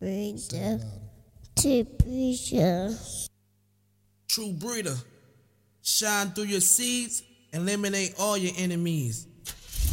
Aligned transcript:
breeder, 0.00 0.80
to 1.56 1.84
breeder. 1.84 2.94
True 4.28 4.52
breeder. 4.52 4.96
Shine 5.82 6.30
through 6.30 6.44
your 6.44 6.60
seeds, 6.60 7.22
eliminate 7.52 8.14
all 8.18 8.36
your 8.36 8.52
enemies. 8.58 9.26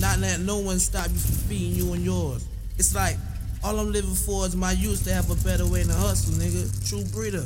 Not 0.00 0.18
let 0.18 0.40
no 0.40 0.58
one 0.58 0.78
stop 0.78 1.08
you 1.08 1.18
from 1.18 1.34
feeding 1.48 1.74
you 1.76 1.92
and 1.92 2.02
yours. 2.04 2.46
It's 2.78 2.94
like 2.94 3.16
all 3.62 3.78
I'm 3.78 3.92
living 3.92 4.14
for 4.14 4.46
is 4.46 4.56
my 4.56 4.72
youth 4.72 5.04
to 5.04 5.12
have 5.12 5.30
a 5.30 5.36
better 5.44 5.66
way 5.66 5.84
to 5.84 5.92
hustle, 5.92 6.34
nigga. 6.34 6.88
True 6.88 7.04
breeder. 7.12 7.44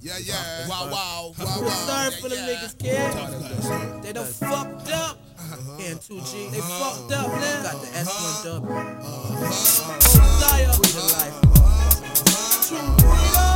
Yeah, 0.00 0.18
yeah. 0.22 0.68
Wow, 0.68 0.90
wow, 0.90 0.90
wow, 0.92 1.32
Feel 1.54 1.62
wow. 1.64 1.68
sorry 1.86 2.10
Yeah, 2.12 2.20
for 2.20 2.28
them 2.28 2.48
yeah. 2.48 2.54
niggas, 2.56 2.78
kid. 2.78 4.02
They 4.02 4.12
done 4.12 4.26
fucked 4.26 4.92
up 4.92 5.18
uh-huh. 5.42 5.82
and 5.82 6.00
2G. 6.00 6.20
Uh-huh. 6.20 6.50
They 6.50 6.60
fucked 6.60 7.12
up, 7.12 7.26
now. 7.28 7.34
Uh-huh. 7.34 7.62
Got 7.62 7.80
the 7.82 7.88
S1W. 7.88 8.70
Uh-huh. 8.70 10.20
Mosiah 10.20 10.68
uh-huh. 10.68 10.92
the 10.92 11.02
life. 11.12 11.36
Uh-huh. 11.44 13.46
2.0. 13.46 13.51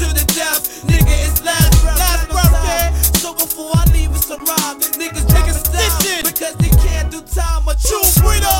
to 0.00 0.06
the 0.14 0.24
death. 0.34 0.84
Nigga, 0.86 1.14
it's 1.26 1.42
last. 1.44 1.84
Last 1.84 1.98
Last 1.98 2.28
breath, 2.30 2.50
breath. 2.50 2.64
yeah. 2.66 2.92
So 3.22 3.34
before 3.34 3.70
I 3.74 3.84
leave, 3.92 4.10
it's 4.12 4.30
a 4.30 4.38
rhyme. 4.38 4.78
These 4.78 4.96
niggas 5.00 5.26
dropping 5.28 5.54
snitching. 5.54 6.22
because 6.24 6.54
they 6.62 6.72
can't 6.84 7.10
do 7.10 7.20
time. 7.22 7.68
A 7.68 7.74
true 7.78 8.04
breeder. 8.22 8.58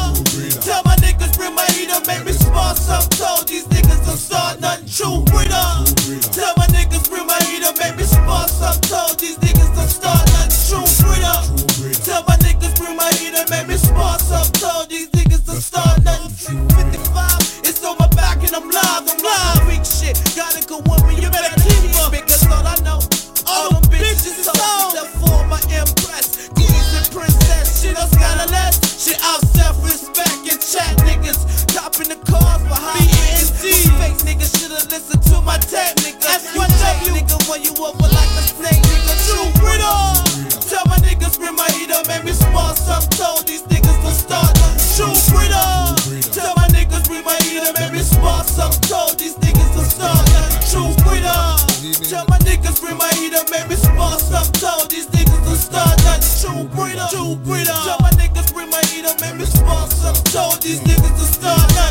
Tell 0.62 0.82
my 0.84 0.96
niggas 1.02 1.36
bring 1.36 1.54
my 1.54 1.66
heater, 1.76 2.00
make 2.06 2.24
me 2.24 2.32
spark 2.32 2.76
some 2.76 3.02
told 3.18 3.48
these 3.48 3.66
niggas 3.68 4.04
don't 4.06 4.16
start 4.18 4.60
nothing. 4.60 4.86
True 4.88 5.24
breeder. 5.32 5.68
Tell 6.36 6.52
my 6.56 6.66
niggas 6.74 7.08
bring 7.10 7.26
my 7.26 7.38
heater, 7.48 7.72
make 7.80 7.96
me 7.96 8.04
spark 8.04 8.48
some 8.48 8.78
told 8.86 9.18
these 9.18 9.38
niggas 9.38 9.72
don't 9.74 9.88
start 9.88 10.22
nothing. 10.34 10.52
True 10.68 10.86
breeder. 11.02 11.38
Tell 12.04 12.22
my 12.28 12.36
niggas 12.44 12.76
bring 12.78 12.96
my 12.96 13.10
heater, 13.18 13.44
make 13.50 13.66
me 13.68 13.76
spark 13.76 14.20
some 14.20 14.46
told 14.62 14.88
these 14.90 15.08
niggas 15.10 15.44
don't 15.46 15.60
start 15.62 15.89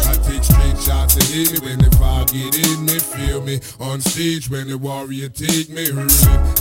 I 0.07 0.15
take 0.23 0.43
straight 0.43 0.77
shots 0.79 1.15
to 1.15 1.25
hit 1.25 1.51
me. 1.51 1.59
When 1.67 1.79
the 1.79 1.91
fire 1.97 2.25
get 2.25 2.55
in 2.55 2.85
me 2.85 2.99
Feel 2.99 3.41
me. 3.41 3.59
On 3.79 3.99
stage 4.01 4.49
when 4.49 4.67
the 4.67 4.77
warrior 4.77 5.29
take 5.29 5.69
me. 5.69 5.85
Heard 5.91 6.11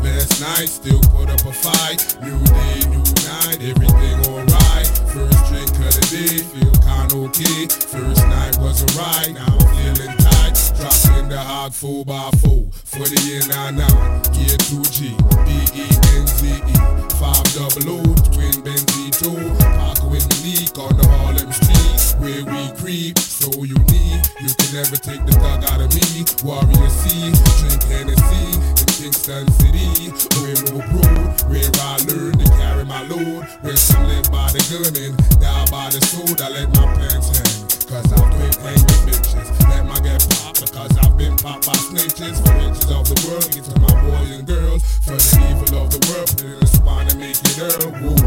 last 0.02 0.40
night, 0.40 0.68
still 0.68 1.00
put 1.12 1.28
up 1.28 1.44
a 1.44 1.52
fight. 1.52 2.00
New 2.22 2.40
day, 2.44 2.80
new 2.90 3.04
night, 3.28 3.58
everything 3.62 4.16
alright. 4.26 4.88
First 5.12 5.40
drink 5.48 5.70
of 5.84 5.92
the 5.94 6.04
day, 6.10 6.42
feel 6.50 6.74
kinda 6.82 7.16
okay. 7.28 7.68
First 7.68 8.24
night 8.26 8.56
was 8.58 8.82
alright, 8.82 9.34
now 9.34 9.46
I'm 9.46 9.68
feeling 9.76 10.16
tight. 10.18 10.56
Dropped 10.76 11.18
in 11.18 11.28
the 11.28 11.38
hog 11.38 11.72
4 11.72 12.04
by 12.04 12.30
4 12.42 12.70
for 12.72 13.04
the 13.06 13.20
N99 13.44 14.34
Gear 14.34 14.56
2G, 14.68 15.14
B-E-N-Z-E 15.46 16.74
5 17.18 17.54
double 17.54 17.90
O, 17.92 18.14
twin 18.32 18.56
Benzie 18.64 19.10
2 19.22 19.57
You 24.48 24.54
can 24.56 24.80
never 24.80 24.96
take 24.96 25.20
the 25.28 25.36
thug 25.36 25.60
out 25.68 25.76
of 25.76 25.92
me. 25.92 26.24
Warrior 26.40 26.88
C, 26.88 27.28
drink 27.60 27.84
Hennessy 27.84 28.56
in 28.56 28.88
Kingston 28.96 29.44
City, 29.60 30.08
Railroad 30.40 30.88
Road, 30.88 31.36
where 31.52 31.68
I 31.84 32.00
learned 32.08 32.40
to 32.40 32.48
carry 32.56 32.88
my 32.88 33.04
load. 33.12 33.44
Where 33.60 33.76
some 33.76 34.08
live 34.08 34.32
by 34.32 34.48
the 34.48 34.64
gun 34.72 34.96
and 34.96 35.12
die 35.36 35.68
by 35.68 35.92
the 35.92 36.00
sword. 36.00 36.40
I 36.40 36.48
let 36.48 36.72
my 36.80 36.88
pants 36.96 37.28
hang, 37.28 37.60
cause 37.92 38.08
I've 38.08 38.32
been 38.40 38.56
hang 38.64 38.80
bitches. 39.04 39.52
Let 39.68 39.84
my 39.84 40.00
get 40.00 40.24
popped 40.40 40.64
because 40.64 40.96
I've 40.96 41.12
been 41.18 41.36
popped 41.36 41.68
by 41.68 41.76
snitches. 41.84 42.40
For 42.40 42.56
riches 42.56 42.88
of 42.88 43.04
the 43.04 43.16
world, 43.28 43.52
get 43.52 43.68
to 43.68 43.76
my 43.84 43.92
boy 44.00 44.32
and 44.32 44.48
girls. 44.48 44.80
For 45.04 45.12
the 45.12 45.28
evil 45.44 45.84
of 45.84 45.92
the 45.92 46.00
world, 46.08 46.28
put 46.32 46.48
in 46.48 46.56
a 46.56 46.66
spine 46.66 47.08
and 47.12 47.20
make 47.20 47.36
it 47.36 47.60
earl. 47.60 48.17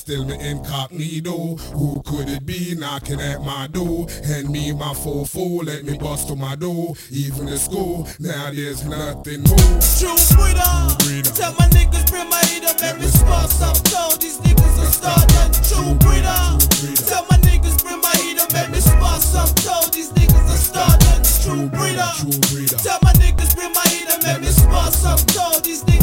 Still 0.00 0.24
me 0.24 0.40
incognito. 0.40 1.56
Who 1.76 2.02
could 2.06 2.28
it 2.28 2.46
be 2.46 2.74
knocking 2.74 3.20
at 3.20 3.42
my 3.42 3.66
door? 3.66 4.06
Hand 4.24 4.48
me 4.48 4.72
my 4.72 4.94
4-4, 4.94 5.66
let 5.66 5.84
me 5.84 5.98
bust 5.98 6.28
to 6.28 6.36
my 6.36 6.56
door. 6.56 6.94
Even 7.10 7.48
in 7.48 7.58
school, 7.58 8.08
now 8.18 8.50
there's 8.50 8.82
nothing 8.84 9.42
more. 9.44 9.58
True 10.00 10.16
breeder. 11.04 11.30
Tell 11.36 11.52
my 11.60 11.68
niggas 11.76 12.08
bring 12.08 12.28
my 12.30 12.40
heater, 12.48 12.72
make 12.80 12.98
me 12.98 13.08
spark 13.08 13.50
some 13.50 13.76
told 13.92 14.20
these 14.22 14.38
niggas 14.40 14.78
will 14.78 14.88
start. 14.88 15.28
True 15.68 15.94
breeder. 16.00 16.56
Tell 17.04 17.26
my 17.28 17.36
niggas 17.44 17.84
bring 17.84 18.00
my 18.00 18.14
heater, 18.24 18.48
make 18.56 18.70
me 18.72 18.80
spark 18.80 19.20
some 19.20 19.52
told 19.60 19.92
these 19.92 20.10
niggas 20.16 20.44
will 20.48 20.56
start. 20.56 20.96
True 21.44 21.68
breeder. 21.68 22.08
Tell 22.80 22.98
my 23.02 23.12
niggas 23.20 23.54
bring 23.54 23.72
my 23.74 23.84
heater, 23.92 24.16
make 24.24 24.40
me 24.40 24.48
spark 24.48 24.94
some 24.94 25.20
told 25.28 25.62
these 25.62 25.84
niggas 25.84 25.99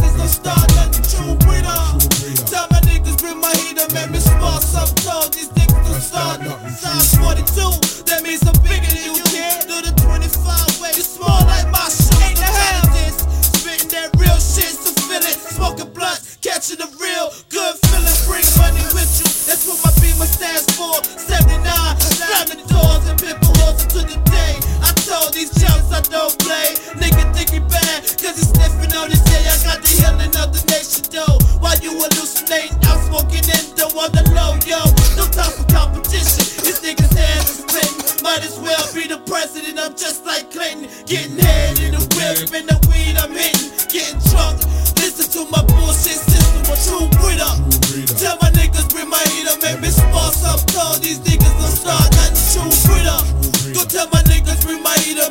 stands 21.03 21.46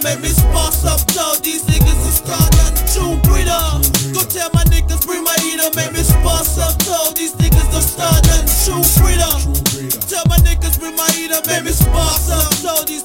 Make 0.06 0.20
me 0.20 0.29
sparks 0.29 0.85
up 0.85 1.00
though. 1.19 1.35
These 1.43 1.64
niggas 1.64 2.06
is 2.06 2.20
called 2.23 2.55
a 2.62 2.70
true 2.94 3.19
breeder. 3.26 3.58
Go 4.14 4.23
tell 4.23 4.50
my 4.55 4.62
niggas 4.70 5.05
bring 5.05 5.25
my 5.25 5.35
heater. 5.43 5.67
Make 5.75 5.91
me 5.94 6.05
sparks 6.06 6.58
up 6.58 6.79
though. 6.87 7.11
These 7.11 7.35
niggas 7.35 7.67
don't 7.75 7.82
start 7.82 8.23
a 8.23 8.47
true 8.62 8.87
breeder. 9.03 9.35
Tell 10.06 10.23
my 10.31 10.38
niggas 10.47 10.79
bring 10.79 10.94
my 10.94 11.11
heater. 11.11 11.43
Make 11.50 11.64
me 11.64 11.73
sparks 11.73 12.31
up 12.31 12.55
though. 12.62 12.85
These 12.87 13.03